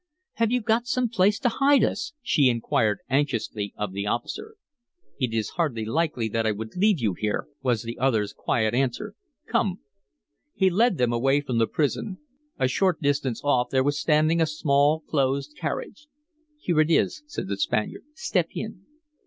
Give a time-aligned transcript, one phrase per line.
[0.37, 4.55] "Have you got some place to hide us?" she inquired anxiously of the officer.
[5.19, 9.13] "It is hardly likely that I would leave you here," was the other's quiet answer.
[9.45, 9.81] "Come."
[10.55, 12.17] He led them away from the prison.
[12.57, 16.07] A short distance off there was standing a small closed carriage.
[16.57, 18.01] "Here it is," said the Spaniard.
[18.15, 18.81] "Step in."